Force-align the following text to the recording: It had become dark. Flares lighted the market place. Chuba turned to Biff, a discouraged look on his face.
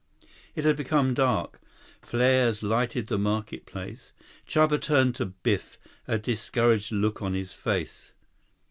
It 0.55 0.65
had 0.65 0.77
become 0.77 1.13
dark. 1.13 1.61
Flares 2.01 2.63
lighted 2.63 3.05
the 3.05 3.19
market 3.19 3.67
place. 3.67 4.13
Chuba 4.47 4.81
turned 4.81 5.13
to 5.17 5.25
Biff, 5.27 5.77
a 6.07 6.17
discouraged 6.17 6.91
look 6.91 7.21
on 7.21 7.35
his 7.35 7.53
face. 7.53 8.11